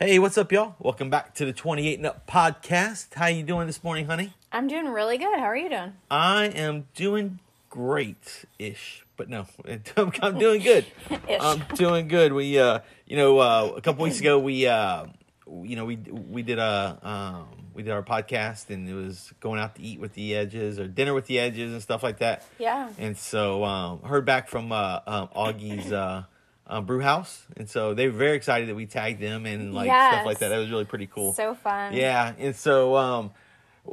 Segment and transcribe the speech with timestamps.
[0.00, 0.76] Hey, what's up, y'all?
[0.78, 3.14] Welcome back to the 28 and Up podcast.
[3.14, 4.32] How you doing this morning, honey?
[4.52, 5.40] I'm doing really good.
[5.40, 5.94] How are you doing?
[6.08, 9.46] I am doing great-ish, but no,
[10.22, 10.86] I'm, doing good.
[11.40, 12.32] I'm doing good.
[12.32, 15.06] We, uh, you know, uh, a couple weeks ago, we, uh,
[15.48, 19.58] you know, we we did a um, we did our podcast, and it was going
[19.58, 22.46] out to eat with the edges or dinner with the edges and stuff like that.
[22.60, 22.90] Yeah.
[22.98, 26.22] And so, um, heard back from uh, um, Augie's uh,
[26.68, 29.88] uh, brew house, and so they were very excited that we tagged them and like
[29.88, 30.48] stuff like that.
[30.48, 31.32] That was really pretty cool.
[31.32, 31.94] So fun.
[31.94, 33.30] Yeah, and so um,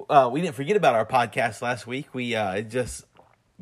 [0.10, 2.14] uh, we didn't forget about our podcast last week.
[2.14, 3.06] We uh, it just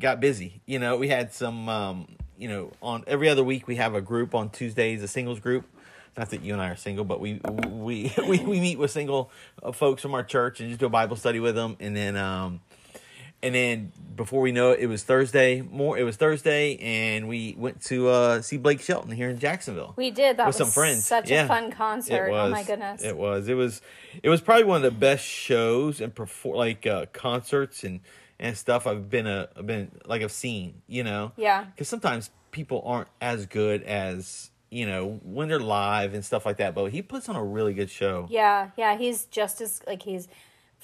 [0.00, 0.60] got busy.
[0.66, 1.68] You know, we had some.
[1.68, 5.40] Um, you know, on every other week we have a group on Tuesdays, a singles
[5.40, 5.66] group.
[6.16, 9.30] Not that you and I are single, but we we we, we meet with single
[9.62, 12.16] uh, folks from our church and just do a Bible study with them, and then
[12.16, 12.60] um,
[13.44, 15.60] and then before we know it, it was Thursday.
[15.60, 19.92] More, it was Thursday, and we went to uh, see Blake Shelton here in Jacksonville
[19.96, 20.36] We did.
[20.36, 21.04] That with was some friends.
[21.04, 21.44] such Yeah.
[21.44, 22.30] a fun concert.
[22.32, 23.02] Oh my goodness.
[23.02, 23.48] It was.
[23.48, 23.82] It was.
[24.22, 28.00] It was probably one of the best shows and perform like uh, concerts and
[28.40, 30.82] and stuff I've been a I've been like I've seen.
[30.86, 31.32] You know.
[31.36, 31.64] Yeah.
[31.64, 36.56] Because sometimes people aren't as good as you know when they're live and stuff like
[36.58, 36.74] that.
[36.74, 38.26] But he puts on a really good show.
[38.30, 40.28] Yeah, yeah, he's just as like he's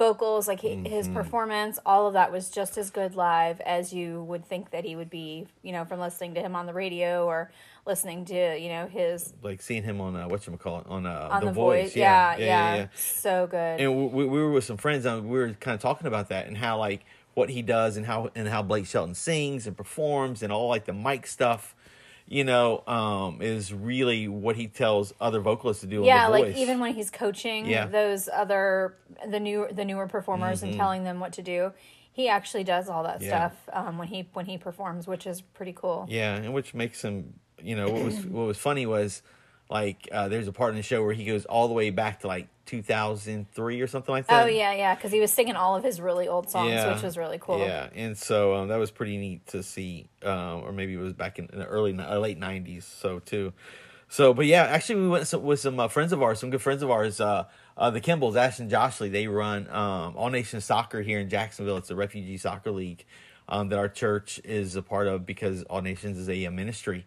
[0.01, 1.15] vocals, like he, his Mm-hmm.
[1.15, 4.97] performance, all of that was just as good live as you would think that he
[4.97, 7.51] would be, you know, from listening to him on the radio or
[7.87, 11.05] listening to, you know, his Like seeing him on uh, what you call it on
[11.05, 11.91] uh, on the, the, voice.
[11.91, 11.97] voice.
[11.97, 13.81] Yeah yeah, so good.
[13.81, 16.47] and we, we were with some friends and we were kind of talking about that
[16.47, 17.05] and how like
[17.35, 20.87] what he does and how and how Blake Shelton sings and performs and all like
[20.87, 21.75] the mic stuff
[22.31, 26.79] you know um is really what he tells other vocalists to do yeah like even
[26.79, 27.87] when he's coaching Yeah.
[27.87, 28.97] those other
[29.29, 31.73] the new the newer performers and telling them what to do
[32.13, 33.25] he actually does all that Mm-hmm.
[33.25, 33.49] Yeah.
[33.51, 37.03] stuff um, when he when he performs which is pretty cool yeah and which makes
[37.03, 39.23] him you know what was what was funny was
[39.71, 42.21] like uh there's a part in the show where he goes all the way back
[42.21, 45.77] to like 2003 or something like that oh yeah yeah because he was singing all
[45.77, 46.93] of his really old songs Yeah.
[46.95, 50.63] which was really cool Yeah, and so um, that was pretty neat to see, um,
[50.65, 52.83] or maybe it was back in, in the early uh, late '90s.
[52.85, 53.53] So too,
[54.09, 56.63] so but yeah, actually we went some, with some uh, friends of ours, some good
[56.63, 57.45] friends of ours, uh,
[57.77, 59.11] uh, the Kimballs, Ash and Joshley.
[59.11, 61.77] They run um, All Nation Soccer here in Jacksonville.
[61.77, 63.05] It's a refugee soccer league
[63.49, 67.05] um, that our church is a part of because All Nations is a, uh ministry,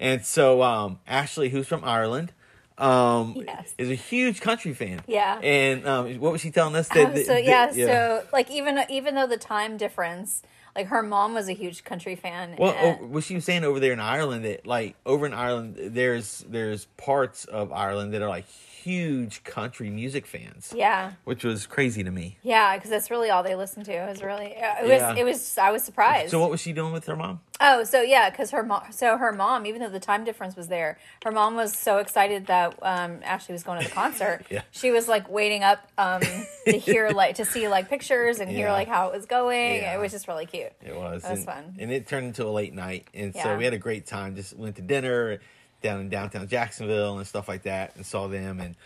[0.00, 2.32] and so um, Ashley, who's from Ireland.
[2.78, 3.72] Um, Yes.
[3.78, 5.00] is a huge country fan.
[5.06, 5.38] Yeah.
[5.42, 6.88] And um, what was she telling us?
[6.94, 7.86] Oh, That, so that- yeah, yeah.
[7.86, 10.42] so like even even though the time difference
[10.74, 13.64] like her mom was a huge country fan Well, and- oh, what she was saying
[13.64, 18.20] over there in Ireland that like over in Ireland, there's there's parts of Ireland that
[18.20, 22.36] are like huge country music fans, yeah which was crazy to me.
[22.42, 25.14] yeah because that's really all they listen to it was really it was Yeah.
[25.16, 27.40] it was i was surprised So what was she doing with her mom?
[27.60, 30.68] Oh, so yeah, because her mom, so her mom, even though the time difference was
[30.68, 34.44] there, her mom was so excited that um, Ashley was going to the concert.
[34.56, 34.62] Yeah.
[34.70, 36.20] She was like waiting up um,
[36.66, 39.76] to hear like to see like pictures and hear like how it was going.
[39.76, 39.96] Yeah.
[39.96, 40.72] It was just really cute.
[40.82, 41.22] It was.
[41.22, 41.76] That was and, fun.
[41.78, 44.36] and it turned into a late night, and so we had a great time.
[44.36, 45.40] Just went to dinner
[45.82, 48.76] down in downtown Jacksonville and stuff like that, and saw them, and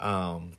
[0.00, 0.52] um,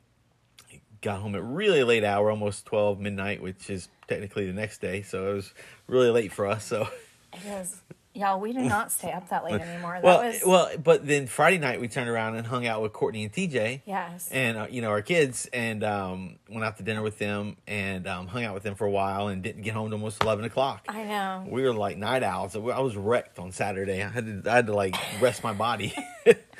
[1.00, 5.02] got home at really late hour, almost twelve midnight, which is technically the next day.
[5.02, 5.54] So it was
[5.88, 6.64] really late for us.
[6.64, 6.88] So.
[7.32, 7.80] It was.
[8.14, 9.94] Yeah, we do not stay up that late anymore.
[9.94, 12.92] That Well, was well, but then Friday night we turned around and hung out with
[12.92, 13.80] Courtney and TJ.
[13.86, 14.28] yes.
[14.30, 18.06] And uh, you know our kids, and um, went out to dinner with them, and
[18.06, 20.44] um, hung out with them for a while, and didn't get home till almost eleven
[20.44, 20.84] o'clock.
[20.90, 21.46] I know.
[21.48, 22.54] We were like night owls.
[22.54, 24.02] I was wrecked on Saturday.
[24.02, 25.94] I had to, I had to like rest my body.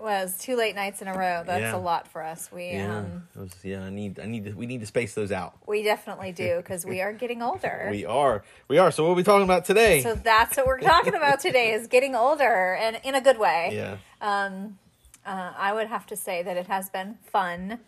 [0.00, 1.42] It was two late nights in a row.
[1.44, 1.76] That's Yeah.
[1.76, 2.50] a lot for us.
[2.50, 3.82] We yeah, um was, yeah.
[3.82, 5.58] I need, I need to, we need to space those out.
[5.66, 7.88] we definitely do because we are getting older.
[7.90, 8.90] We are, we are.
[8.92, 10.02] So what are we talking about today?
[10.02, 13.72] so that's what we're talking about today is getting older and in a good way.
[13.74, 14.78] yeah, Um,
[15.26, 17.80] uh, I would have to say that it has been fun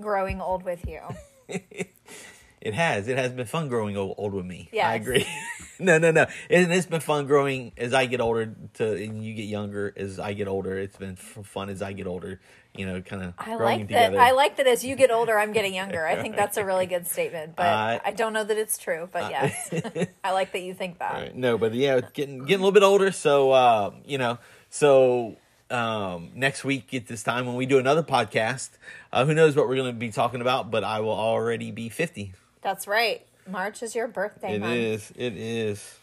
[0.00, 1.00] growing old with you.
[1.48, 3.08] it has.
[3.08, 4.68] It has been fun growing old, old with me.
[4.72, 5.26] I agree.
[5.78, 6.26] no, no, no.
[6.50, 10.18] And it's been fun growing as I get older to and you get younger as
[10.18, 10.78] I get older.
[10.78, 12.40] It's been fun as I get older.
[12.74, 14.16] You know, kind of I like together.
[14.16, 14.20] that.
[14.20, 16.06] I like that as you get older, I'm getting younger.
[16.06, 19.08] I think that's a really good statement, but Uh, I don't know that it's true.
[19.10, 19.70] But yes,
[20.24, 21.12] I like that you think that.
[21.14, 21.34] Right.
[21.34, 23.12] No, but yeah, getting getting a little bit older.
[23.12, 25.36] So uh, you know, so
[25.70, 28.70] um, next week at this time when we do another podcast,
[29.10, 30.70] uh, who knows what we're going to be talking about?
[30.70, 32.34] But I will already be fifty.
[32.60, 33.26] That's right.
[33.48, 34.74] March is your birthday It month.
[34.74, 35.12] is.
[35.16, 35.98] It is.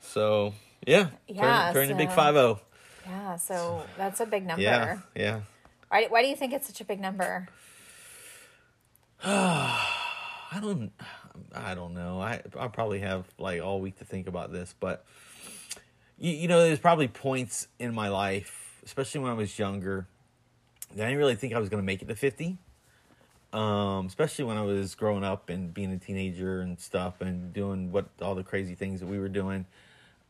[0.00, 0.54] So
[0.86, 2.60] yeah, Yeah, turn, turn the big five zero.
[3.06, 4.62] Yeah, so that's a big number.
[4.62, 5.40] Yeah, yeah.
[5.88, 7.48] Why, why do you think it's such a big number?
[9.24, 10.92] I don't
[11.54, 12.20] I don't know.
[12.20, 15.04] I I probably have like all week to think about this, but
[16.18, 20.06] you, you know, there's probably points in my life, especially when I was younger,
[20.94, 22.58] that I didn't really think I was going to make it to 50.
[23.52, 27.90] Um, especially when I was growing up and being a teenager and stuff and doing
[27.92, 29.64] what all the crazy things that we were doing.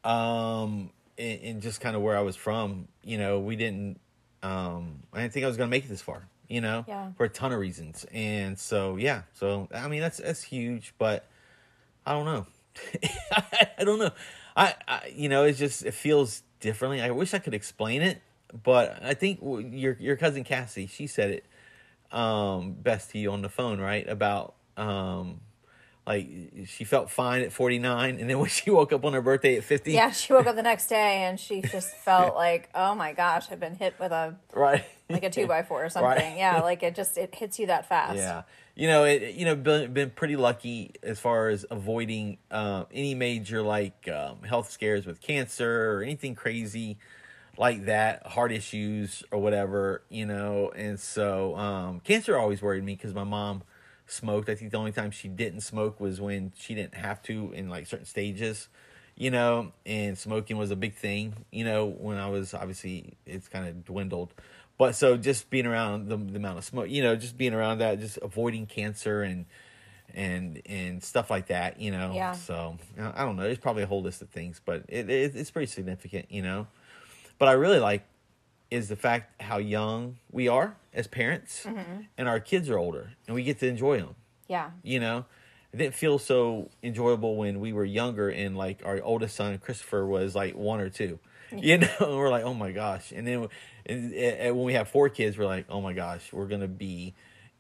[0.05, 3.99] Um, and, and just kind of where I was from, you know, we didn't,
[4.43, 7.11] um, I didn't think I was going to make it this far, you know, Yeah.
[7.17, 8.07] for a ton of reasons.
[8.13, 11.27] And so, yeah, so, I mean, that's, that's huge, but
[12.05, 12.47] I don't know.
[13.79, 14.11] I don't know.
[14.57, 17.01] I, I, you know, it's just, it feels differently.
[17.01, 18.23] I wish I could explain it,
[18.63, 21.45] but I think your, your cousin Cassie, she said it,
[22.13, 24.09] um, best to on the phone, right?
[24.09, 25.41] About, um,
[26.07, 26.29] like
[26.67, 29.65] she felt fine at 49 and then when she woke up on her birthday at
[29.65, 33.13] 50 Yeah, she woke up the next day and she just felt like, oh my
[33.13, 36.09] gosh, I've been hit with a right like a two by four or something.
[36.09, 36.37] Right.
[36.37, 38.17] Yeah, like it just it hits you that fast.
[38.17, 38.43] yeah
[38.75, 43.15] you know it you know been, been pretty lucky as far as avoiding uh, any
[43.15, 46.99] major like um, health scares with cancer or anything crazy
[47.59, 50.73] like that heart issues or whatever you know?
[50.75, 53.63] And so um, cancer always worried me because my mom
[54.07, 54.49] smoked.
[54.49, 57.69] I think the only time she didn't smoke was when she didn't have to in
[57.69, 58.69] like certain stages
[59.17, 59.73] you know?
[59.85, 63.85] And smoking was a big thing you know when i was obviously it's kind of
[63.85, 64.33] dwindled.
[64.79, 67.79] But so just being around the, the amount of smoke you know just being around
[67.79, 69.47] that just avoiding cancer and
[70.15, 72.13] and and stuff like that you know?
[72.15, 72.33] Yeah.
[72.33, 73.43] so i don't know.
[73.43, 76.67] There's probably a whole list of things but it, it it's pretty significant you know
[77.39, 78.05] but i really like
[78.71, 82.03] is the fact how young we are as parents Mm-hmm.
[82.19, 84.15] and our kids are older and we get to enjoy them
[84.49, 84.71] Yeah.
[84.83, 85.25] you know
[85.73, 90.07] it didn't feel so enjoyable when we were younger and like our oldest son christopher
[90.07, 91.19] was like one or two
[91.57, 93.49] you know and we're like oh my gosh and then
[93.87, 97.15] and, and when we have four kids we're like oh my gosh we're gonna be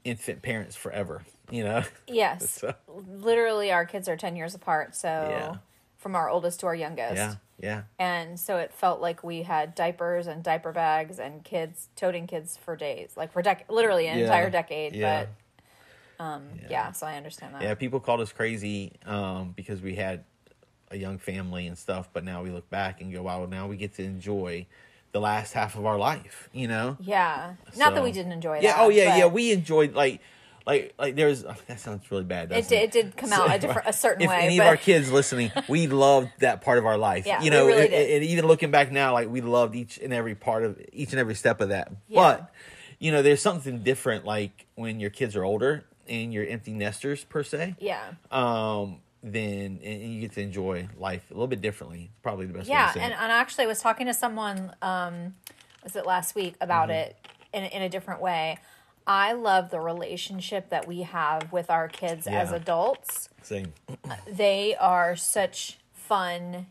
[0.04, 2.50] infant parents forever you know Yes.
[2.50, 2.74] So-
[3.08, 5.56] Literally our kids are 10 years apart, so Yeah.
[5.98, 7.14] from our oldest to our youngest.
[7.16, 11.88] yeah yeah And so it felt like we had diapers and diaper bags and kids
[11.96, 14.24] toting kids for days, like for dec- literally an Yeah.
[14.24, 14.94] entire decade.
[14.94, 15.26] Yeah.
[16.18, 16.92] But um, yeah.
[16.92, 17.62] so I understand that.
[17.62, 20.24] yeah people called us crazy um because we had
[20.90, 23.76] a young family and stuff but now we look back and go wow now we
[23.76, 24.66] get to enjoy
[25.12, 27.54] the last half of our life you know Yeah.
[27.76, 28.62] Not that we didn't enjoy it.
[28.62, 30.20] yeah oh yeah yeah we enjoyed like
[30.66, 33.88] like like there's that sounds really bad It did, it did come out a different,
[33.88, 34.40] a certain if way.
[34.40, 37.26] any but of our kids listening, we loved that part of our life.
[37.26, 38.10] Yeah, you we know, really and, did.
[38.22, 41.20] and even looking back now, like we loved each and every part of each and
[41.20, 41.90] every step of that.
[42.08, 42.20] Yeah.
[42.20, 42.50] But
[42.98, 47.24] you know, there's something different, like when your kids are older and you're empty nesters
[47.24, 47.76] per se.
[47.78, 48.12] yeah.
[48.30, 52.10] Um, then and you get to enjoy life a little bit differently.
[52.22, 54.72] Probably the best way Yeah, to say and, and actually, I was talking to someone,
[54.82, 55.34] um,
[55.82, 57.10] was it last week, about Mm-hmm.
[57.10, 57.16] it
[57.52, 58.58] in, in a different way.
[59.06, 63.28] I love the relationship that we have with our kids as adults.
[63.42, 63.72] Same.
[64.26, 66.66] They are such fun,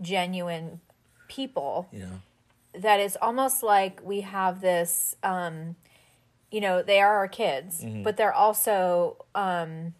[0.00, 0.80] genuine
[1.28, 2.20] people know.
[2.74, 5.74] that it's almost like we have this um
[6.50, 8.02] you know they are our kids Mm-hmm.
[8.02, 9.94] but they're also um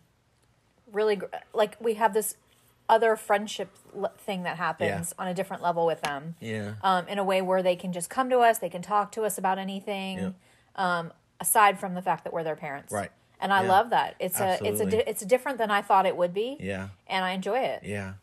[0.93, 2.37] really gr- like we have this
[2.89, 6.75] other friendship l- thing that happens on a different level with them Yeah.
[6.83, 9.23] um in a way where they can just come to us they can talk to
[9.25, 10.31] us about anything Yeah.
[10.77, 13.11] um aside from the fact that we're their parents Right.
[13.41, 13.69] and i Yeah.
[13.69, 16.57] love that it's a it's a di- it's different than i thought it would be
[16.61, 16.89] yeah.
[17.07, 18.15] and i enjoy it Yeah.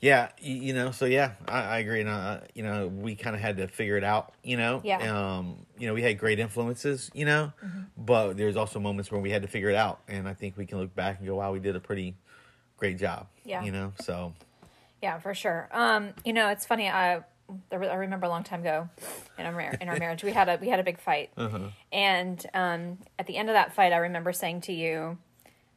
[0.00, 2.02] Yeah, you, know, so yeah, I, I agree.
[2.02, 4.82] And, you know, we kind of had to figure it out, you know?
[4.84, 5.00] Yeah.
[5.00, 5.16] Mm-hmm.
[5.16, 7.54] Um, you know, we had great influences, you know,
[7.96, 10.00] but there's also moments where we had to figure it out.
[10.06, 12.16] And I think we can look back and go, wow, we did a pretty
[12.76, 13.28] great job.
[13.44, 13.62] Yeah.
[13.64, 14.34] You know, so
[15.00, 15.70] Yeah, for sure.
[15.72, 16.90] Um, you know, it's funny.
[16.90, 17.22] I
[17.70, 18.88] there was- I remember a long time ago
[19.38, 21.30] in our in our marriage, we had a we had a big fight,
[21.92, 25.18] and um, at the end of that fight, I remember saying to you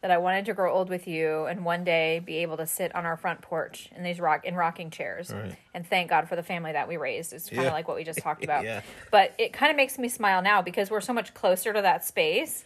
[0.01, 2.93] that I wanted to grow old with you and one day be able to sit
[2.93, 5.55] on our front porch in these rock in rocking chairs, Right.
[5.73, 7.33] and thank God for the family that we raised.
[7.33, 7.73] It's kind of Yeah.
[7.73, 8.63] like what we just talked about.
[8.63, 8.81] Yeah.
[9.11, 12.05] But it kind of makes me smile now because we're so much closer to that
[12.05, 12.63] space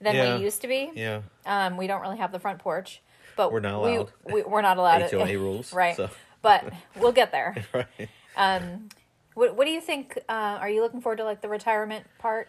[0.00, 0.36] than Yeah.
[0.38, 0.90] we used to be.
[0.94, 1.20] yeah.
[1.44, 3.02] Um, we don't really have the front porch,
[3.36, 4.12] but We're not we- allowed.
[4.24, 5.02] We, we're not allowed.
[5.02, 5.94] HOA rules, right?
[5.96, 6.08] so.
[6.42, 7.54] But we'll get there.
[7.74, 8.08] Right.
[8.36, 10.18] What What do you think?
[10.28, 12.48] Uh, are you looking forward to like the retirement part?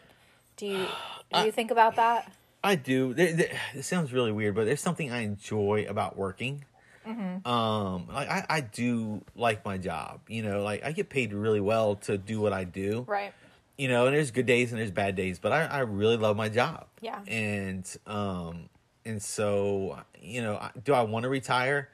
[0.58, 0.88] Do you
[1.34, 2.32] do you think about that?
[2.64, 3.14] I do.
[3.18, 6.64] It sounds really weird, but there's something I enjoy about working.
[7.08, 7.48] Mm-hmm.
[7.48, 10.22] Um, like I, I do like my job.
[10.28, 13.06] You know, like I get paid really well to do what I do.
[13.08, 13.34] Right.
[13.78, 16.38] you know, and there's good days and there's bad days, but I, I really love
[16.38, 16.86] my job.
[17.02, 17.20] Yeah.
[17.28, 18.70] And um
[19.06, 21.90] and so you know, do I want to retire?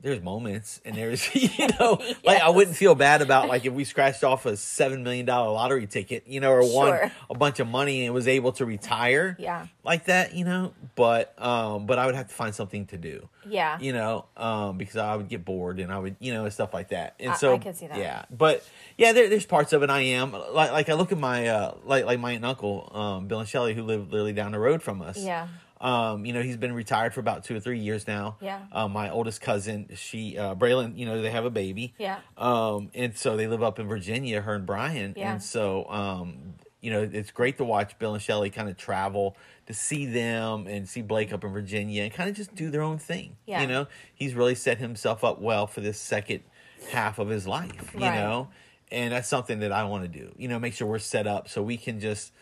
[0.00, 3.84] There's moments and there's you know like I wouldn't feel bad about like if we
[3.84, 7.12] scratched off a seven million dollar lottery ticket, you know, or won Sure.
[7.30, 9.66] a bunch of money and was able to retire, Yeah.
[9.84, 10.72] like that, you know.
[10.94, 13.78] But um, but I would have to find something to do, Yeah.
[13.80, 16.72] you know, um, because I would get bored and I would, you know, and stuff
[16.72, 17.14] like that.
[17.18, 17.98] And I- so I could see that.
[17.98, 18.64] Yeah, but
[18.96, 21.74] yeah, there, there's parts of it I am like like I look at my uh
[21.84, 24.58] like like my aunt and uncle um, Bill and Shelley who live literally down the
[24.58, 25.18] road from us.
[25.18, 25.48] Yeah.
[25.80, 28.36] Um, you know, he's been retired for about two or three years now.
[28.40, 28.60] Yeah.
[28.72, 31.94] Um, my oldest cousin, she, uh, Braylon, you know, they have a baby.
[31.98, 32.18] Yeah.
[32.36, 35.14] Um, and so they live up in Virginia, her and Brian.
[35.16, 35.32] Yeah.
[35.32, 39.36] And so, um, you know, it's great to watch Bill and Shelley kind of travel
[39.66, 42.82] to see them and see Blake up in Virginia and kind of just do their
[42.82, 43.36] own thing.
[43.46, 43.60] Yeah.
[43.60, 46.42] You know, he's really set himself up well for this second
[46.90, 48.14] half of his life, you Right.
[48.14, 48.48] know,
[48.90, 51.48] and that's something that I want to do, you know, make sure we're set up
[51.48, 52.32] so we can just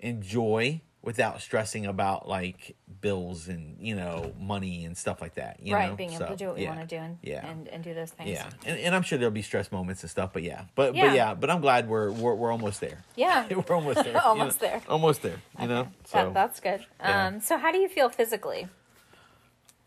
[0.00, 5.72] enjoy without stressing about like bills and you know money and stuff like that you
[5.72, 5.90] right.
[5.90, 5.94] know?
[5.96, 6.76] Being able to do what we yeah.
[6.76, 8.28] want to do and, yeah and, and do those things.
[8.28, 11.06] yeah and, and i'm sure there'll be stress moments and stuff but yeah but Yeah.
[11.06, 13.46] but yeah but i'm glad we're we're, we're almost there Yeah.
[13.68, 14.20] we're almost there you know?
[14.20, 14.82] Almost there.
[14.88, 16.84] almost there you know so That, that's good.
[16.98, 17.26] yeah.
[17.28, 18.68] Um, so how do you feel physically?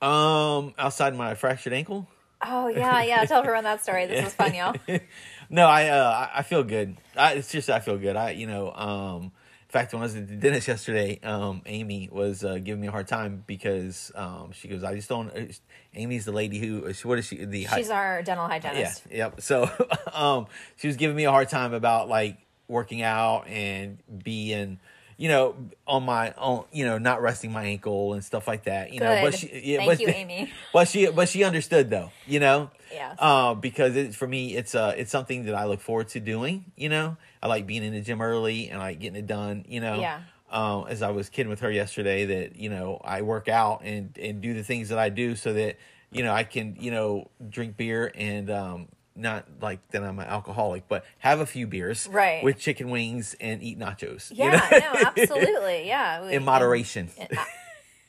[0.02, 2.08] um outside my fractured ankle
[2.42, 3.26] Oh yeah, yeah.
[3.26, 4.06] Tell everyone that story.
[4.06, 4.74] This was fun, y'all.
[5.50, 8.48] no i uh i I feel good I, it's just i feel good i you
[8.48, 9.32] know um
[9.70, 12.88] in fact when i was at the dentist yesterday um amy was uh, giving me
[12.88, 15.46] a hard time because um she goes i just don't uh,
[15.94, 19.04] amy's the lady who what is she the hy- She's our dental hygienist.
[19.12, 19.42] Yeah, yep.
[19.42, 19.70] So,
[20.14, 24.80] um, she was giving me a hard time about like working out and being,
[25.20, 25.54] you know,
[25.86, 28.94] on my own, you know, not resting my ankle and stuff like that.
[28.94, 30.50] You know, but she, yeah, Thank but, you, Amy.
[30.74, 32.72] But she, but she understood though, you know.
[32.90, 33.18] Yes.
[33.20, 36.72] Uh, because it, for me, it's uh, it's something that I look forward to doing.
[36.78, 39.66] You know, I like being in the gym early and like getting it done.
[39.68, 40.00] You know.
[40.00, 40.22] Yeah.
[40.52, 44.18] Um, as I was kidding with her yesterday, that you know I work out and
[44.18, 45.76] and do the things that I do so that
[46.12, 48.88] you know I can you know drink beer and um
[49.20, 52.44] not like that I'm an alcoholic, but have a few beers Right.
[52.44, 54.32] with chicken wings and eat nachos.
[54.32, 54.78] you Yeah, know?
[54.80, 55.88] no, absolutely.
[55.88, 56.26] Yeah.
[56.26, 57.10] We- in moderation.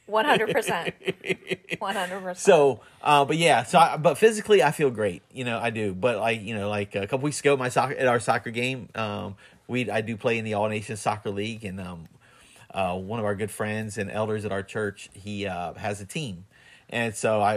[0.06, 0.92] One hundred percent.
[1.78, 2.38] One hundred percent.
[2.38, 5.94] So, uh, but yeah, so I, but physically I feel great, you know, I do.
[5.94, 8.88] But like, you know, like a couple weeks ago, my soccer at our soccer game,
[8.96, 9.36] um,
[9.68, 12.08] we I do play in the All Nations Soccer League, and um,
[12.74, 16.04] uh, one of our good friends and elders at our church, he uh, has a
[16.06, 16.44] team,
[16.90, 17.56] and so I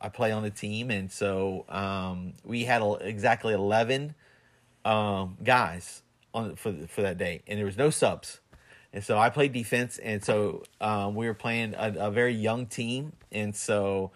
[0.00, 4.14] I play on the team, and so um, we had exactly eleven
[4.84, 6.02] um, guys
[6.34, 8.40] on for for that day, and there was no subs.
[8.92, 12.66] And so I played defense, and so um, we were playing a, a very young
[12.66, 14.12] team, and so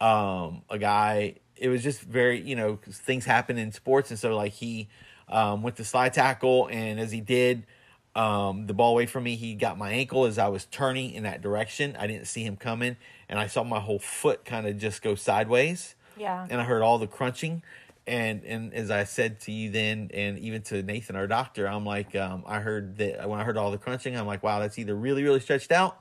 [0.00, 1.36] um, a guy.
[1.56, 4.88] It was just very, you know things happen in sports, and so like he
[5.28, 7.66] um, went to slide tackle, and as he did,
[8.14, 11.22] um, the ball away from me, he got my ankle as I was turning in
[11.22, 11.96] that direction.
[11.98, 12.96] I didn't see him coming,
[13.28, 16.46] and I saw my whole foot kind of just go sideways Yeah.
[16.48, 17.62] and I heard all the crunching.
[18.08, 21.84] And and as I said to you then, and even to Nathan, our doctor, I'm
[21.84, 24.78] like, um, I heard that when I heard all the crunching, I'm like, wow, that's
[24.78, 25.98] either really really stretched out,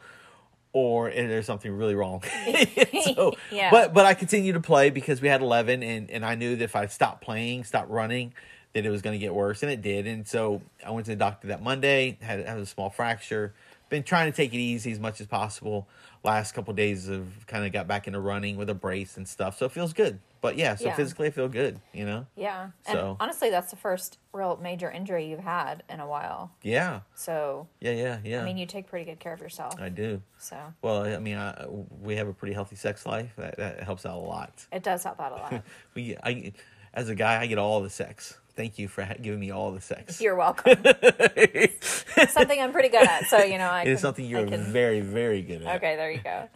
[0.72, 2.22] or there's something really wrong.
[3.16, 3.72] so, Yeah.
[3.72, 6.64] But but I continued to play because we had 11, and and I knew that
[6.64, 8.34] if I stopped playing, stopped running,
[8.74, 10.06] that it was going to get worse, and it did.
[10.06, 13.56] And so I went to the doctor that Monday, had had a small fracture.
[13.90, 15.88] Been trying to take it easy as much as possible.
[16.24, 19.28] Last couple of days have kind of got back into running with a brace and
[19.28, 20.20] stuff, so it feels good.
[20.42, 20.96] But yeah, so Yeah.
[20.96, 21.80] physically I feel good.
[21.94, 22.26] You know.
[22.36, 22.70] Yeah.
[22.88, 26.52] And honestly, that's the first real major injury you've had in a while.
[26.62, 27.02] Yeah.
[27.16, 27.92] So, Yeah.
[27.92, 28.20] Yeah.
[28.24, 28.42] Yeah.
[28.42, 29.80] I mean, you take pretty good care of yourself.
[29.80, 30.22] I do.
[30.38, 33.34] So, Well, I mean, I, we have a pretty healthy sex life.
[33.38, 34.66] That, that helps out a lot.
[34.72, 35.64] it does help out a lot.
[35.96, 36.54] We, I,
[36.94, 38.40] as a guy, I get all the sex.
[38.56, 40.22] Thank you for giving me all the sex.
[40.22, 40.82] You're welcome.
[42.30, 43.26] something I'm pretty good at.
[43.26, 45.76] So, you know, I it can, is something you're can- very, very good at.
[45.78, 46.48] Okay, there you go.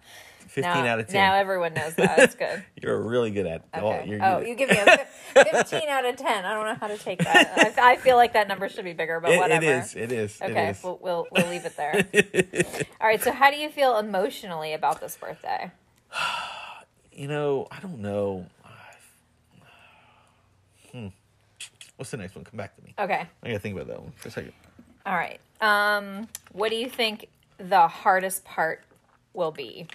[0.48, 1.14] 15 now, out of 10.
[1.14, 2.18] Now everyone knows that.
[2.20, 2.64] It's good.
[2.82, 3.64] you're really good at it.
[3.78, 4.20] Okay.
[4.22, 5.06] Oh, Oh, you give me a
[5.44, 6.46] 15 out of 10.
[6.46, 7.76] I don't know how to take that.
[7.78, 9.64] I, I feel like that number should be bigger, but It- whatever.
[9.64, 9.96] it is.
[9.96, 10.42] It is.
[10.42, 10.84] Okay, It is.
[10.84, 12.04] we'll, we'll we'll leave it there.
[13.02, 13.22] All right.
[13.22, 15.72] So, how do you feel emotionally about this birthday?
[17.12, 18.46] you know, I don't know.
[20.92, 21.10] Hmm.
[22.00, 22.46] What's the next one?
[22.46, 22.96] Come back to me.
[22.98, 23.28] Okay.
[23.44, 24.54] I gotta think about that one for a second.
[25.06, 25.38] All right.
[25.60, 27.28] Um, what do you think
[27.58, 28.86] the hardest part
[29.34, 29.86] will be?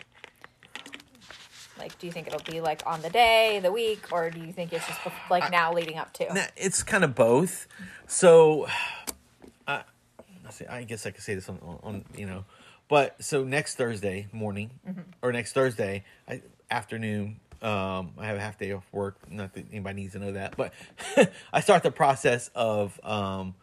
[1.79, 4.53] Like, do you think it'll be like on the day, the week, or do you
[4.53, 6.35] think it's just bef- like now leading up to?
[6.35, 7.67] Nah, it's kind of both.
[8.07, 8.67] So,
[9.67, 9.85] I,
[10.45, 12.45] let's see, I guess I could say this on, on, on you know,
[12.89, 14.73] but so next Thursday morning
[15.23, 19.17] or next Thursday I, afternoon, um, I have a half day off work.
[19.31, 20.73] Not that anybody needs to know that, but
[21.53, 23.55] I start the process of um,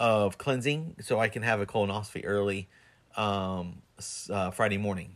[0.00, 2.68] of cleansing so I can have a colonoscopy early
[3.16, 3.82] um,
[4.30, 5.12] uh, Friday morning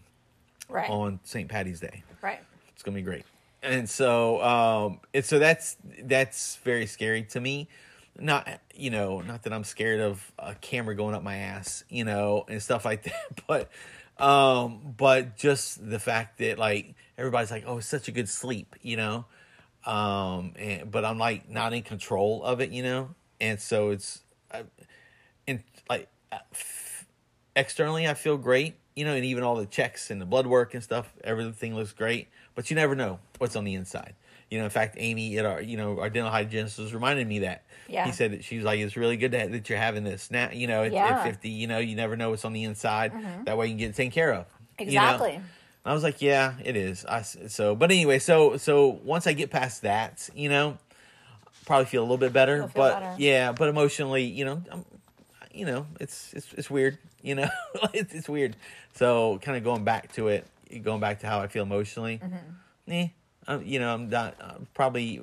[0.68, 0.88] Right.
[0.88, 1.48] on St.
[1.48, 2.04] Patty's Day.
[2.22, 2.38] Right.
[2.74, 3.24] It's gonna be great.
[3.62, 7.68] and so um and so that's that's very scary to me
[8.18, 12.04] not you know not that i'm scared of a camera going up my ass you
[12.04, 13.68] know and stuff like that but
[14.24, 18.74] um but just the fact that like everybody's like oh it's such a good sleep
[18.80, 19.24] you know
[19.84, 23.10] um and but i'm like not in control of it you know
[23.40, 24.22] and so it's
[24.52, 24.62] uh,
[25.46, 26.08] and like
[26.52, 27.06] f-
[27.54, 30.72] externally i feel great you know and even all the checks and the blood work
[30.74, 34.14] and stuff everything looks great but you never know what's on the inside
[34.50, 37.40] you know in fact amy at our you know our dental hygienist was reminding me
[37.40, 38.06] that Yeah.
[38.06, 40.50] he said that she was like it's really good that, that you're having this now
[40.52, 41.06] you know at, Yeah.
[41.08, 41.26] Mm-hmm.
[41.28, 43.12] at 50 you know you never know what's on the inside
[43.44, 44.46] that way you can get it taken care of
[44.92, 45.12] you know?
[45.84, 47.04] I was like, yeah, it is.
[47.06, 50.76] I so, but anyway, so so once I get past that, you know,
[51.64, 52.70] probably feel a little bit better.
[52.74, 53.14] But better.
[53.18, 54.84] yeah, but emotionally, you know, I'm,
[55.52, 56.98] you know, it's it's it's weird.
[57.22, 57.48] You know,
[57.94, 58.56] it's, it's weird.
[58.94, 60.46] So kind of going back to it,
[60.82, 62.20] going back to how I feel emotionally.
[62.22, 62.92] Mm-hmm.
[62.92, 63.08] Eh,
[63.48, 65.22] um, you know, I'm not uh, probably.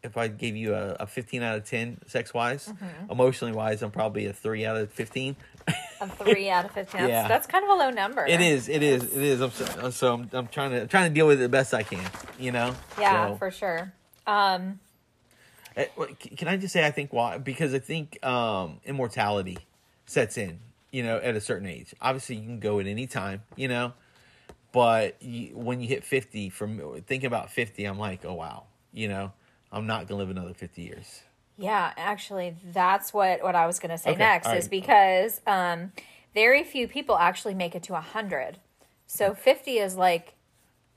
[0.00, 3.10] If I gave you a, a 15 out of 10 sex wise, Mm-hmm.
[3.10, 5.34] emotionally wise, I'm probably a 3 out of 15.
[6.00, 7.00] A three out of fifteen.
[7.00, 7.28] That's, Yeah.
[7.28, 8.24] that's kind of a low number.
[8.26, 8.68] It is.
[8.68, 9.04] It is.
[9.04, 9.40] It is.
[9.40, 11.82] I'm so, so I'm, I'm trying to trying to deal with it the best I
[11.82, 12.04] can.
[12.38, 12.74] You know.
[12.98, 13.92] Yeah, So, for sure.
[14.26, 14.78] Um,
[15.76, 15.86] eh,
[16.36, 17.38] can I just say I think why?
[17.38, 19.58] Because I think um, immortality
[20.06, 20.60] sets in.
[20.90, 21.94] You know, at a certain age.
[22.00, 23.42] Obviously, you can go at any time.
[23.56, 23.92] You know,
[24.72, 28.64] but you, when you hit 50, from thinking about 50, I'm like, oh wow.
[28.92, 29.32] You know,
[29.70, 31.22] I'm not gonna live another 50 years.
[31.58, 35.40] Yeah, actually, that's what what I was going to say Okay, next all is because
[35.46, 35.92] um,
[36.32, 38.58] very few people actually make it to a hundred.
[39.06, 40.34] So fifty is like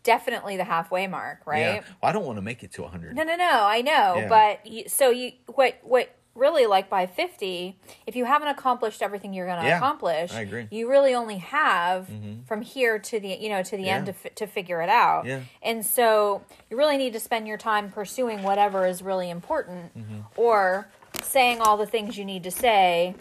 [0.03, 1.59] definitely the halfway mark, right?
[1.59, 1.81] Yeah.
[2.01, 3.15] Well, I don't want to make it to a 100.
[3.15, 3.63] No, no, no.
[3.65, 4.29] I know, Yeah.
[4.29, 9.33] but you, so you what what really like by fifty, if you haven't accomplished everything
[9.33, 10.63] you're going to Yeah, accomplish, I agree.
[10.63, 10.75] Mm-hmm.
[10.75, 12.09] You really only have
[12.45, 14.13] from here to the you know to the end Yeah.
[14.13, 15.25] to fi- to figure it out.
[15.25, 15.41] Yeah.
[15.61, 20.19] And so you really need to spend your time pursuing whatever is really important, Mm-hmm.
[20.37, 20.87] or
[21.21, 23.13] saying all the things you need to say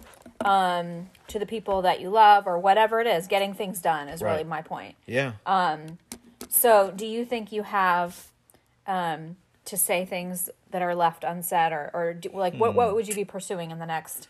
[0.45, 3.26] um, to the people that you love, or whatever it is.
[3.26, 4.95] Getting things done is really my point.
[5.07, 5.33] Yeah.
[5.47, 5.99] um,
[6.49, 8.29] So, do you think you have
[8.87, 9.37] um,
[9.67, 12.77] to say things that are left unsaid, or, or do, like what Hmm.
[12.77, 14.29] what would you be pursuing in the next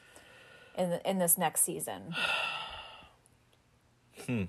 [0.77, 2.15] in the, in this next season?
[4.27, 4.45] hmm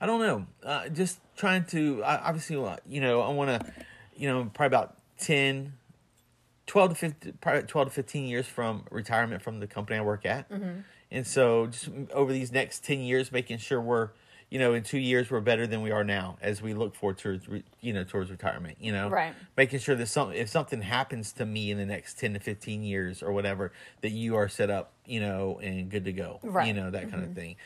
[0.00, 0.46] I don't know.
[0.64, 2.56] Uh, just trying to, I, obviously,
[2.88, 3.72] you know, I want to,
[4.16, 5.74] you know, probably about 10,
[6.66, 10.24] 12 to 15, probably 12 to 15 years from retirement from the company I work
[10.24, 10.50] at.
[10.50, 10.80] Mm-hmm.
[11.10, 14.08] And so just over these next 10 years, making sure we're,
[14.50, 17.18] you know, in two years, we're better than we are now as we look forward
[17.18, 17.46] towards,
[17.80, 19.34] you know, towards retirement, you know, Right.
[19.56, 22.82] making sure that some, if something happens to me in the next 10 to 15
[22.82, 26.66] years or whatever, that you are set up, you know, and good to go, Right.
[26.66, 27.56] you know, that kind of thing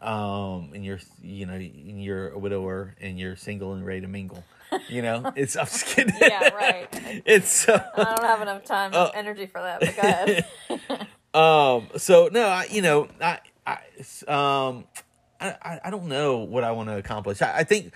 [0.00, 4.08] um and you're you know and you're a widower and you're single and ready to
[4.08, 4.42] mingle
[4.88, 6.88] you know it's i'm just kidding Yeah, right.
[7.24, 9.12] it's uh, I don't have enough time, Oh.
[9.14, 9.78] energy for that.
[9.78, 10.44] But go ahead.
[11.34, 13.78] um so no i you know i i
[14.26, 14.84] um
[15.42, 17.92] i i, don't know what i want to accomplish I, I think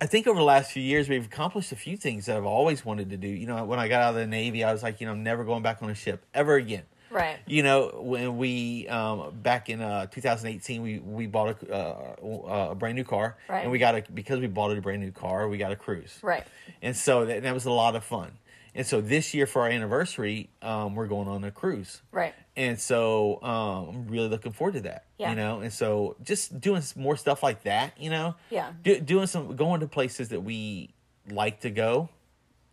[0.00, 2.84] I think over the last few years we've accomplished a few things that I've always
[2.84, 3.26] wanted to do.
[3.26, 5.24] You know, when I got out of the Navy, I was like, you know, I'm
[5.24, 6.84] never going back on a ship ever again.
[7.10, 7.36] right.
[7.48, 12.74] You know, when we um, back in uh, 2018, we we bought a, uh, a
[12.76, 13.62] brand new car, Right.
[13.64, 16.16] and we got a because we bought a brand new car, we got a cruise,
[16.22, 16.46] Right.
[16.80, 18.30] and so that, that was a lot of fun.
[18.74, 22.34] And so this year for our anniversary, um, we're going on a cruise, Right.
[22.56, 25.06] and so um, I'm really looking forward to that.
[25.18, 25.30] Yeah.
[25.30, 27.98] You know, and so just doing more stuff like that.
[28.00, 28.72] You know, Yeah.
[28.82, 30.90] do, doing some going to places that we
[31.30, 32.08] like to go.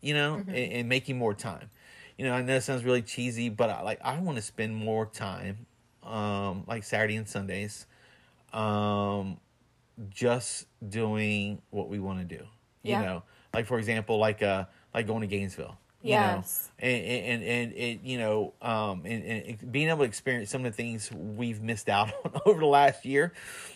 [0.01, 0.49] You know, Mm-hmm.
[0.49, 1.71] and, and making more time.
[2.17, 4.75] You know, I know it sounds really cheesy, but I like I want to spend
[4.75, 5.65] more time,
[6.03, 7.87] um, like Saturday and Sundays,
[8.53, 9.39] um,
[10.09, 12.43] just doing what we want to do.
[12.83, 13.01] You Yeah.
[13.01, 15.77] know, like for example, like uh, like going to Gainesville.
[16.05, 16.69] You Yes.
[16.79, 20.65] know, and and and it you know um and, and being able to experience some
[20.65, 23.33] of the things we've missed out on over the last year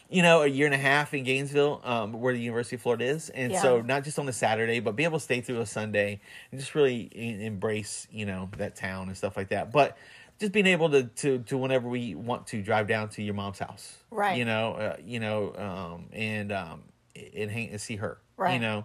[0.10, 3.06] you know a year and a half in gainesville um where the university of florida
[3.06, 5.66] is and so not just on the saturday but be able to stay through a
[5.66, 6.20] sunday
[6.52, 7.10] and just really
[7.46, 9.98] embrace you know that town and stuff like that but
[10.40, 13.60] just being able to to to whenever we want to drive down to your mom's
[13.60, 14.38] house Right.
[14.38, 16.84] you know uh, you know um and um
[17.16, 18.54] and hang and see her right?
[18.56, 18.84] you know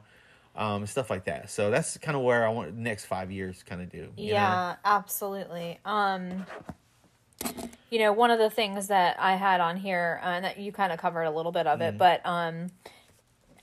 [0.57, 3.63] um stuff like that so that's kind of where i want the next five years
[3.65, 4.11] kind of do you know?
[4.17, 5.79] Yeah, absolutely.
[5.85, 6.47] Um,
[7.91, 10.73] you know, one of the things that I had on here, uh, and that you
[10.73, 11.95] kind of covered a little bit of Mm-hmm.
[11.97, 12.71] it, but um,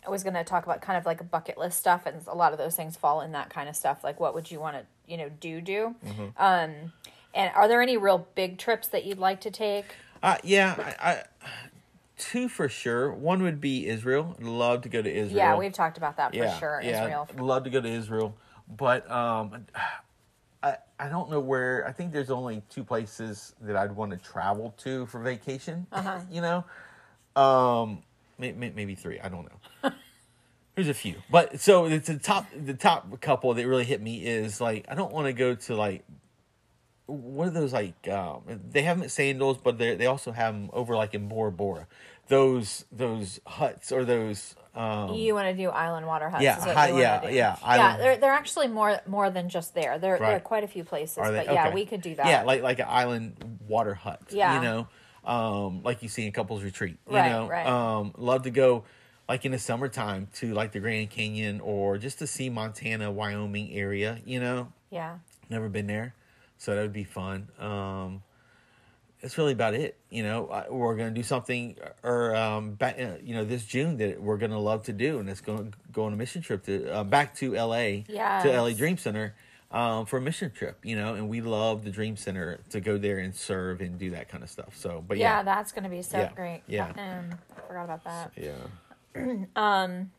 [0.06, 2.36] I was going to talk about kind of like a bucket list stuff, and a
[2.36, 4.04] lot of those things fall in that kind of stuff.
[4.04, 5.96] Like, what would you want to, you know, do do?
[6.06, 6.28] Mm-hmm.
[6.38, 6.94] Um,
[7.34, 9.96] and are there any real big trips that you'd like to take?
[10.22, 11.24] Uh, yeah, I, I
[12.22, 13.12] two for sure.
[13.12, 14.36] One would be Israel.
[14.40, 15.38] I'd love to go to Israel.
[15.38, 16.80] Yeah, we've talked about that for yeah, sure.
[16.84, 17.28] yeah, Israel.
[17.30, 18.36] I'd love to go to Israel,
[18.78, 19.66] but um,
[20.62, 21.86] I I don't know where.
[21.88, 25.88] I think there's only two places that I'd want to travel to for vacation.
[25.92, 26.20] Uh-huh.
[26.32, 26.64] You know,
[27.36, 28.04] um,
[28.38, 29.20] may, may, maybe three.
[29.20, 29.92] I don't know.
[30.76, 32.46] There's a few, but so it's the top.
[32.56, 35.76] The top couple that really hit me is like I don't want to go to
[35.76, 36.06] like
[37.12, 38.08] what are those like?
[38.08, 41.28] Um, they have them at Sandals, but they they also have them over like in
[41.28, 41.88] Bora Bora.
[42.28, 46.44] Those those huts or those um, You want to do island water huts?
[46.44, 47.56] Yeah, hi- yeah, yeah, yeah.
[47.64, 50.00] island- They're they're actually more more than just there.
[50.00, 52.26] There there are quite a few places, but yeah, we could do that.
[52.28, 54.22] Yeah, like like an island water hut.
[54.30, 54.56] Yeah.
[54.56, 54.88] you know,
[55.26, 56.98] um, like you see in couples retreat.
[57.10, 57.66] You Right, know, right.
[57.68, 58.86] um, love to go
[59.28, 63.74] like in the summertime to like the Grand Canyon or just to see Montana, Wyoming
[63.74, 64.20] area.
[64.26, 65.18] You know, yeah,
[65.50, 66.14] never been there,
[66.62, 67.48] so that would be fun.
[67.60, 68.22] Um,
[69.20, 69.98] that's really about it.
[70.12, 73.98] You know, I- we're gonna do something, or um, back, uh, you know, this June
[73.98, 76.64] that we're gonna love to do, and it's going to go on a mission trip
[76.66, 78.06] to uh, back to L.A.
[78.44, 79.34] to LA Dream Center
[79.72, 80.78] um, for a mission trip.
[80.84, 84.12] You know, and we love the Dream Center to go there and serve and do
[84.12, 84.76] that kind of stuff.
[84.78, 86.62] So, but yeah, yeah, that's going to be so Yeah, great.
[86.68, 86.90] yeah.
[86.98, 88.32] um, I forgot about that.
[88.38, 90.12] yeah, um,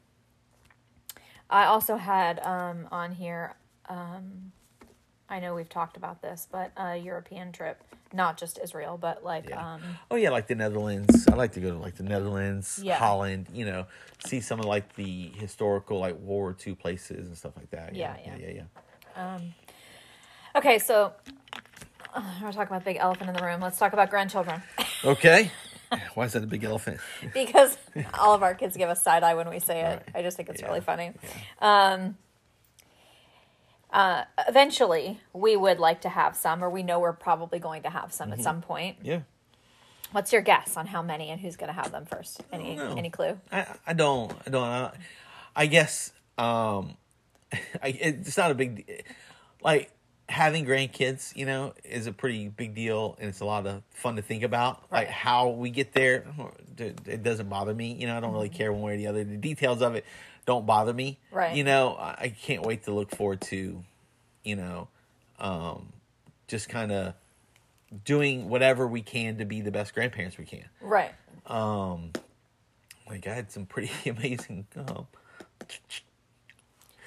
[1.50, 3.54] I also had um, on here.
[3.88, 4.52] Um,
[5.32, 9.48] I know we've talked about this, but a European trip, not just Israel, but like
[9.48, 9.74] yeah.
[9.74, 11.26] um, oh yeah, like the Netherlands.
[11.26, 12.98] I like to go to like the Netherlands, Yeah.
[12.98, 13.46] Holland.
[13.50, 13.86] You know,
[14.26, 17.94] see some of like the historical like World War II places and stuff like that.
[17.94, 18.46] Yeah, yeah, yeah.
[18.50, 18.62] yeah.
[19.16, 19.38] yeah.
[20.54, 21.14] Okay, so
[22.14, 23.62] uh, we're talking about the big elephant in the room.
[23.62, 24.62] Let's talk about grandchildren
[25.04, 25.50] Okay.
[26.14, 27.00] Why is that a big elephant?
[27.32, 27.78] because
[28.18, 30.02] all of our kids give us side eye when we say it.
[30.06, 30.16] Right.
[30.16, 31.12] I just think it's really funny.
[31.58, 32.16] Um,
[33.92, 37.90] uh, eventually, we would like to have some, or we know we're probably going to
[37.90, 38.40] have some Mm-hmm.
[38.40, 38.96] at some point.
[39.02, 39.20] Yeah.
[40.12, 42.42] What's your guess on how many and who's going to have them first?
[42.52, 43.40] Any any clue?
[43.50, 44.92] I, I don't I don't I,
[45.56, 46.96] I guess um
[47.82, 49.04] I, it's not a big
[49.62, 49.90] like
[50.32, 54.16] having grandkids you know is a pretty big deal and it's a lot of fun
[54.16, 56.24] to think about like how we get there
[56.78, 59.24] it doesn't bother me you know I don't really care one way or the other
[59.24, 60.04] the details of it
[60.46, 61.54] don't bother me Right.
[61.54, 63.84] you know I, I can't wait to look forward to
[64.42, 64.88] you know
[65.38, 65.92] um
[66.48, 67.12] just kind of
[68.04, 71.12] doing whatever we can to be the best grandparents we can Right.
[71.46, 72.12] Um,
[73.08, 74.66] like I had some pretty amazing.
[74.76, 75.06] Um,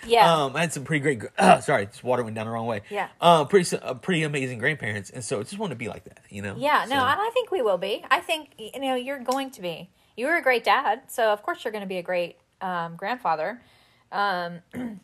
[0.05, 0.43] Yeah.
[0.43, 1.21] um, I had some pretty great.
[1.37, 2.81] Uh, sorry, this water went down the wrong way.
[2.89, 3.07] Yeah.
[3.21, 6.19] Uh, pretty uh, pretty amazing grandparents, and so I just want to be like that,
[6.29, 6.55] you know.
[6.57, 6.85] yeah.
[6.87, 8.03] No, So- and I think we will be.
[8.11, 9.89] I think you know you're going to be.
[10.17, 12.95] You were a great dad, so of course you're going to be a great um,
[12.95, 13.61] grandfather.
[14.11, 14.59] Um,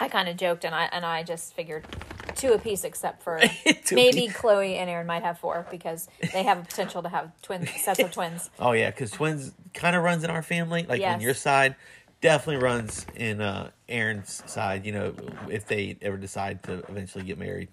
[0.00, 1.86] I kind of joked, and I and I just figured
[2.34, 3.40] two apiece, except for
[3.92, 4.28] maybe.
[4.28, 7.98] Chloe and Aaron might have four because they have a potential to have twin sets
[8.00, 8.50] of twins.
[8.58, 10.84] Oh yeah, because twins kind of runs in our family.
[10.86, 11.76] Like on your side,
[12.20, 14.86] definitely runs in uh, Aaron's side.
[14.86, 15.14] You know,
[15.48, 17.68] if they ever decide to eventually get married.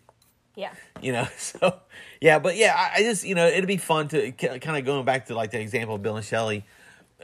[0.55, 0.71] Yeah.
[1.01, 1.79] you know so
[2.21, 5.03] yeah but yeah I, I just you know it'd be fun to kind of going
[5.03, 6.63] back to like the example of bill and shelly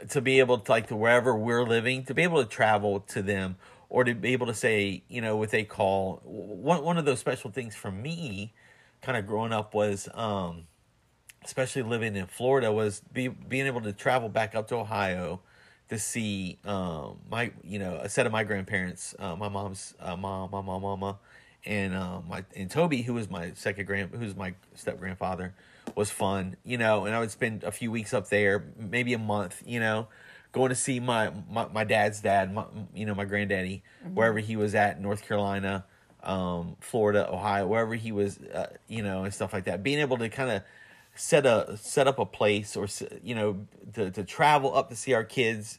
[0.08, 3.22] to be able to like to wherever we're living to be able to travel to
[3.22, 3.54] them
[3.88, 7.20] or to be able to say you know with a call one, one of those
[7.20, 8.52] special things for me
[9.00, 10.64] kind of growing up was um
[11.44, 15.40] especially living in florida was be, being able to travel back up to ohio
[15.90, 20.16] to see um my you know a set of my grandparents uh, my mom's uh,
[20.16, 21.18] mom my mom mama
[21.64, 25.54] and uh, my and Toby, who was my second grand, who's my step grandfather,
[25.94, 27.04] was fun, you know.
[27.04, 30.08] And I would spend a few weeks up there, maybe a month, you know,
[30.52, 33.82] going to see my my, my dad's dad, my, you know, my granddaddy,
[34.14, 35.84] wherever he was at, North Carolina,
[36.22, 39.82] um, Florida, Ohio, wherever he was, uh, you know, and stuff like that.
[39.82, 40.62] Being able to kind of
[41.20, 42.86] set a set up a place, or
[43.22, 45.78] you know, to to travel up to see our kids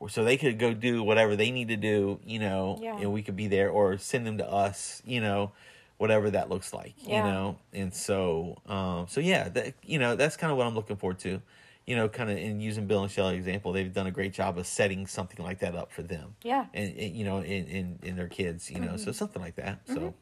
[0.00, 2.96] or so they could go do whatever they need to do, you know, Yeah.
[2.98, 5.50] and we could be there or send them to us, you know,
[5.96, 7.16] whatever that looks like, Yeah.
[7.16, 7.58] you know.
[7.72, 11.18] And so um so yeah, that you know, that's kind of what I'm looking forward
[11.20, 11.42] to.
[11.84, 14.58] You know, kind of in using Bill and Shelley example, they've done a great job
[14.58, 16.34] of setting something like that up for them.
[16.42, 16.66] Yeah.
[16.74, 19.80] And, and you know, in, in in their kids, you know, so something like that.
[19.86, 20.14] So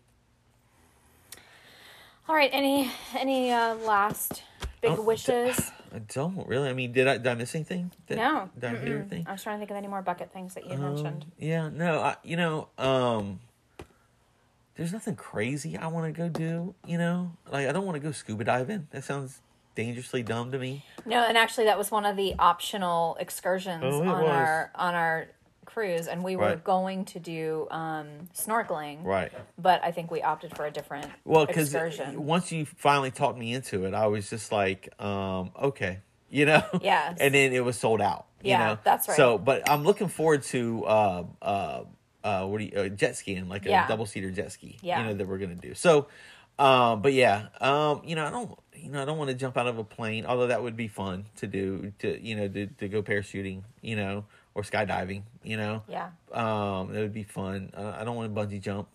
[2.28, 2.50] All right.
[2.52, 4.42] Any any uh, last
[4.80, 5.72] big Oh, wishes?
[5.94, 6.68] I don't really.
[6.68, 7.90] I mean, did I did I miss anything?
[8.06, 8.50] Did, No.
[8.58, 9.26] Did I hit Mm-mm.
[9.28, 11.26] I was trying to think of any more bucket things that you Um, mentioned.
[11.38, 13.40] Yeah, no, I, you know, um,
[14.76, 16.74] there's nothing crazy I want to go do.
[16.86, 18.88] You know, like I don't want to go scuba diving.
[18.90, 19.40] That sounds
[19.74, 20.84] dangerously dumb to me.
[21.04, 24.30] No, and actually, that was one of the optional excursions Oh, on was.
[24.30, 25.28] our on our
[25.66, 26.64] cruise, and we were Right.
[26.64, 29.04] going to do um, snorkeling.
[29.04, 29.30] Right.
[29.58, 32.24] But I think we opted for a different Well, because excursion.
[32.24, 35.98] once you finally talked me into it, I was just like, um, okay,
[36.30, 36.62] you know.
[36.82, 37.18] Yes.
[37.20, 38.26] And then it was sold out.
[38.42, 38.78] You Yeah, know?
[38.84, 39.16] that's right.
[39.16, 41.80] So, but I'm looking forward to uh uh
[42.22, 43.86] uh what do you uh, jet skiing like a Yeah.
[43.88, 44.78] double seater jet ski.
[44.82, 45.00] Yeah.
[45.00, 45.74] You know that we're gonna do.
[45.74, 46.06] So,
[46.58, 49.56] um, but yeah, um, you know I don't you know I don't want to jump
[49.56, 52.66] out of a plane, although that would be fun to do to you know to
[52.66, 54.24] to go parachuting, you know,
[54.56, 55.82] or skydiving, you know.
[55.86, 56.08] Yeah.
[56.32, 57.70] Um, that would be fun.
[57.76, 58.88] Uh, I don't want to bungee jump.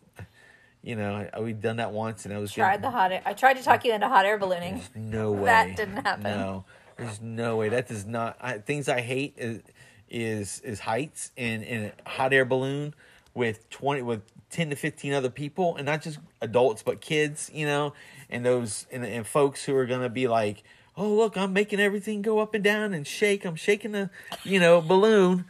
[0.81, 3.21] You know, I, we've done that once, and I was Tried the hot air.
[3.23, 4.81] I tried to talk you into hot air ballooning.
[4.95, 5.45] no way.
[5.45, 6.23] That didn't happen.
[6.23, 6.65] No,
[6.97, 7.69] there's no way.
[7.69, 8.37] That does not.
[8.41, 9.61] I, things I hate is
[10.09, 12.95] is is heights and and a hot air balloon
[13.35, 17.51] with twenty with ten to fifteen other people, and not just adults but kids.
[17.53, 17.93] You know,
[18.31, 20.63] and those and, and folks who are gonna be like.
[20.97, 21.37] Oh look!
[21.37, 23.45] I'm making everything go up and down and shake.
[23.45, 24.09] I'm shaking the,
[24.43, 25.45] you know, balloon.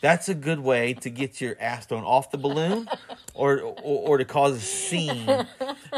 [0.00, 2.88] That's a good way to get your ass thrown off the balloon,
[3.34, 5.46] or or, or to cause a scene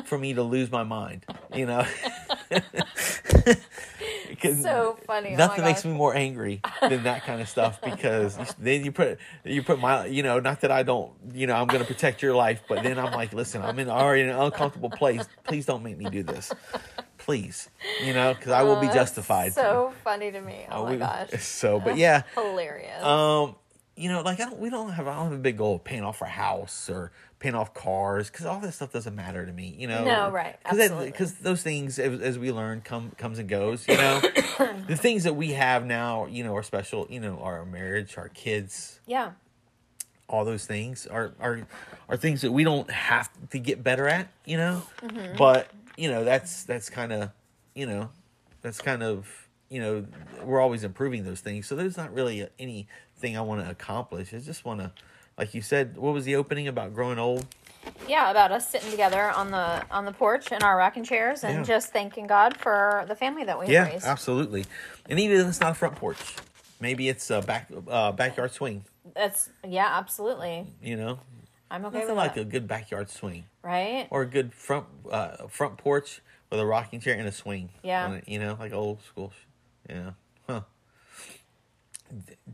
[0.05, 1.25] for me to lose my mind.
[1.55, 1.87] You know,
[4.43, 5.35] So funny.
[5.35, 8.93] Oh Nothing my makes me more angry than that kind of stuff because then you
[8.93, 11.87] put you put my you know not that I don't you know I'm going to
[11.87, 15.27] protect your life, but then I'm like, listen, I'm in already in an uncomfortable place.
[15.45, 16.53] Please don't make me do this,
[17.29, 17.69] please.
[18.03, 19.53] You know, because I will be Uh, justified.
[19.53, 20.67] So funny to me.
[20.71, 21.31] Oh Uh, my we- gosh.
[21.43, 23.03] So, but yeah, Hilarious.
[23.05, 23.55] um,
[23.97, 25.85] you know, like I don't, we don't have, I don't have a big goal of
[25.85, 29.53] paying off our house or paying off cars because all that stuff doesn't matter to
[29.53, 29.75] me.
[29.79, 31.11] You know, No, right, absolutely.
[31.11, 33.87] Because those things, as, as we learn, come comes and goes.
[33.87, 34.21] You know,
[34.89, 37.07] the things that we have now, you know, are special.
[37.11, 39.33] You know, our marriage, our kids, yeah.
[40.31, 41.67] all those things are are
[42.09, 44.29] are things that we don't have to get better at.
[44.47, 45.37] You know, Mm-hmm.
[45.37, 47.31] but you know that's that's kind of
[47.75, 48.11] you know
[48.63, 50.07] that's kind of you know
[50.45, 51.67] we're always improving those things.
[51.67, 54.33] So there's not really anything I want to accomplish.
[54.33, 54.93] I just want to,
[55.37, 57.47] like you said, what was the opening about growing old?
[58.07, 61.59] Yeah, about us sitting together on the on the porch in our rocking chairs and
[61.59, 61.63] Yeah.
[61.65, 64.07] just thanking God for the family that we Yeah, raised.
[64.07, 64.67] absolutely.
[65.09, 66.37] And even if it's not a front porch,
[66.81, 68.85] maybe it's a back uh, backyard swing.
[69.15, 70.67] That's yeah, absolutely.
[70.83, 71.19] You know,
[71.71, 72.41] I'm okay nothing with like that.
[72.43, 73.45] a good backyard swing.
[73.63, 74.07] right?
[74.11, 77.71] or a good front uh, front porch with a rocking chair and a swing.
[77.83, 78.13] Yeah.
[78.15, 79.33] it, you know, like old school.
[79.89, 80.13] Yeah,
[80.47, 80.63] huh.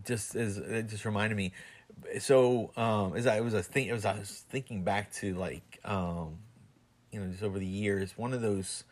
[0.05, 1.53] Just as it just reminded me.
[2.19, 6.39] So um, as I was a think, as I was thinking back to like um,
[7.13, 8.85] you know, just over the years, one of those.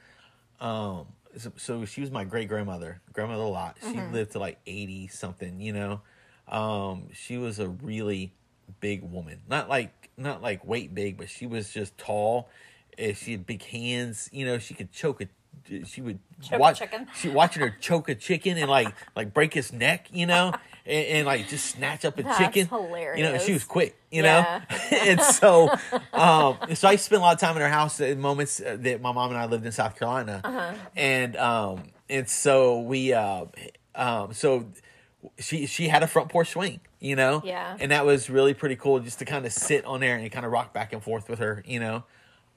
[0.60, 1.06] Um,
[1.36, 3.78] so, so she was my great grandmother, grandmother a Lot.
[3.80, 5.60] She lived to like eighty something.
[5.60, 6.00] You know,
[6.46, 8.32] um, she was a really
[8.80, 9.40] big woman.
[9.48, 12.48] Not like not like weight big, but she was just tall.
[12.98, 14.28] And she had big hands.
[14.32, 15.28] You know, she could choke a.
[15.86, 16.78] She would Choke a watch.
[16.78, 17.06] chicken.
[17.14, 20.08] She watching her choke a chicken and like like break his neck.
[20.12, 20.52] You know,
[20.86, 22.68] and, and like just snatch up a That's chicken.
[23.16, 23.96] You know, she was quick.
[24.10, 24.60] You Yeah.
[24.70, 25.70] know, and so
[26.14, 29.00] um, so I spent a lot of time in her house at moments uh, that
[29.00, 30.74] my mom and I lived in South Carolina, Uh-huh.
[30.96, 33.46] and um, and so we uh,
[33.94, 34.66] um, so
[35.38, 37.76] she she had a front porch swing, you know, Yeah.
[37.78, 40.44] and that was really pretty cool just to kind of sit on there and kind
[40.46, 42.04] of rock back and forth with her, you know.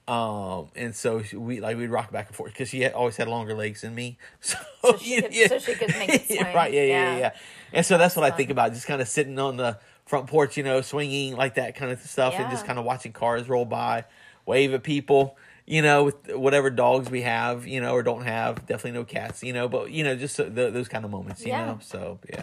[0.08, 3.16] Um, and so she, we like we'd rock back and forth because she had, always
[3.16, 6.44] had longer legs than me, so, So she could- so she could make it swing.
[6.54, 7.18] right, yeah, yeah, yeah, Yeah.
[7.18, 7.32] yeah.
[7.72, 10.56] And so that's what I think about, just kind of sitting on the front porch,
[10.56, 13.64] you know, swinging like that kind of stuff, and just kind of watching cars roll
[13.64, 14.04] by,
[14.44, 18.66] wave at people, you know, with whatever dogs we have, you know, or don't have.
[18.66, 21.48] Definitely no cats, you know, but you know, just th- those kind of moments, you
[21.48, 21.66] Yeah.
[21.66, 21.78] know.
[21.82, 22.42] So yeah,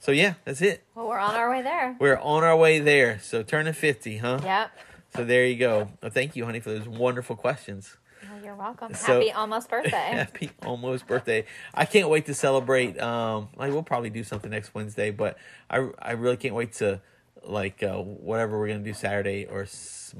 [0.00, 0.84] so yeah, that's it.
[0.94, 1.96] Well, we're on our way there.
[1.98, 3.18] We're on our way there.
[3.20, 4.40] So turn turning fifty, huh?
[4.42, 4.70] Yep.
[5.16, 5.90] So there you go.
[6.02, 7.96] Well, thank you, honey, for those wonderful questions.
[8.30, 8.92] Well, you're welcome.
[8.94, 9.90] So- Happy almost birthday.
[10.12, 11.46] Happy almost birthday.
[11.74, 13.00] I can't wait to celebrate.
[13.00, 15.36] Um, like we'll probably do something next Wednesday, but
[15.70, 17.00] I I really can't wait to
[17.42, 20.14] like uh, whatever we're gonna do Saturday or s-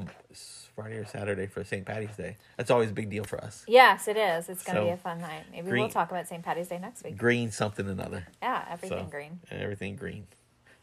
[0.77, 1.87] Friday or Saturday for St.
[1.87, 2.37] Patty's Day.
[2.59, 3.65] That's always a big deal for us.
[3.67, 4.49] yes, it is.
[4.51, 5.45] It's going to So, be a fun night.
[5.51, 6.43] Maybe green- we'll talk about St.
[6.45, 7.17] Patty's Day next week.
[7.17, 8.27] Green something another.
[8.43, 9.41] Yeah, everything So, green.
[9.51, 10.27] Everything green.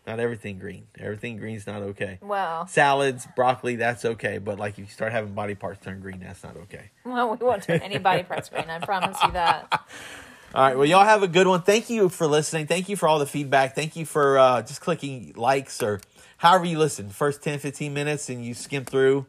[0.08, 0.88] Not everything green.
[1.00, 2.18] Everything green's not okay.
[2.22, 4.38] Well, Salads, broccoli, that's okay.
[4.40, 6.90] But like if you start having body parts turn green, that's not okay.
[7.06, 8.70] well, we won't turn any body parts green.
[8.70, 9.68] I promise you that.
[10.56, 10.76] All right.
[10.78, 11.62] Well, y'all have a good one.
[11.62, 12.68] Thank you for listening.
[12.68, 13.74] Thank you for all the feedback.
[13.76, 16.00] Thank you for uh, just clicking likes or
[16.38, 17.10] however you listen.
[17.10, 19.26] First 10, 15 minutes and you skim through,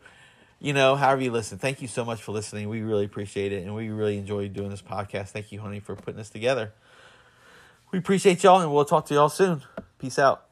[0.60, 1.58] you know, however you listen.
[1.58, 2.68] Thank you so much for listening.
[2.68, 3.64] We really appreciate it.
[3.64, 5.28] And we really enjoy doing this podcast.
[5.28, 6.72] Thank you, honey, for putting this together.
[7.92, 9.62] We appreciate y'all and we'll talk to y'all soon.
[9.98, 10.46] Peace out.